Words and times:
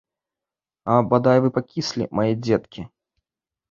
А 0.93 0.95
бадай 1.11 1.37
вы 1.45 1.53
пакіслі, 1.59 2.11
мае 2.19 2.29
дзеткі! 2.45 2.81